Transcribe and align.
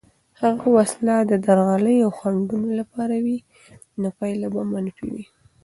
که 0.59 0.67
وسله 0.77 1.15
د 1.31 1.33
درغلي 1.45 1.95
او 2.05 2.11
خنډونو 2.19 2.69
لپاره 2.79 3.15
وي، 3.25 3.37
نو 4.01 4.07
پایله 4.17 4.47
به 4.53 4.61
منفي 4.71 5.07
وي. 5.13 5.25